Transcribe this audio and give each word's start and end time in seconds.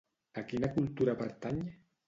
A 0.41 0.43
quina 0.53 0.71
cultura 0.79 1.17
pertany? 1.21 1.63